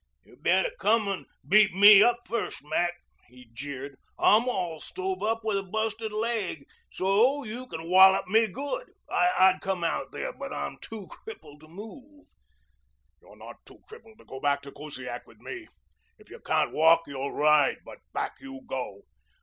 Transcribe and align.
"You 0.23 0.35
better 0.35 0.71
come 0.79 1.07
and 1.07 1.27
beat 1.47 1.75
me 1.75 2.01
up 2.01 2.21
first, 2.27 2.63
Mac," 2.63 2.93
he 3.27 3.47
jeered. 3.53 3.99
"I'm 4.17 4.49
all 4.49 4.79
stove 4.79 5.21
up 5.21 5.43
with 5.43 5.59
a 5.59 5.63
busted 5.63 6.11
laig, 6.11 6.65
so 6.91 7.43
you 7.43 7.67
can 7.67 7.87
wollop 7.87 8.27
me 8.27 8.47
good. 8.47 8.93
I'd 9.11 9.59
come 9.61 9.83
out 9.83 10.11
there, 10.11 10.33
but 10.33 10.51
I'm 10.51 10.79
too 10.79 11.05
crippled 11.05 11.59
to 11.59 11.67
move." 11.67 12.29
"You're 13.21 13.37
not 13.37 13.63
too 13.63 13.77
crippled 13.87 14.17
to 14.17 14.25
go 14.25 14.39
back 14.39 14.63
to 14.63 14.71
Kusiak 14.71 15.27
with 15.27 15.37
me. 15.37 15.67
If 16.17 16.31
you 16.31 16.39
can't 16.39 16.71
walk, 16.73 17.01
you'll 17.05 17.31
ride. 17.33 17.77
But 17.85 17.99
back 18.11 18.37
you 18.41 18.61
go." 18.65 19.03